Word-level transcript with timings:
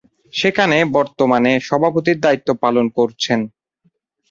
সেখানে 0.33 0.77
বর্তমানে 0.95 1.51
সভাপতির 1.67 2.17
দায়িত্ব 2.19 2.49
পালন 2.63 2.85
করছেন। 2.97 3.39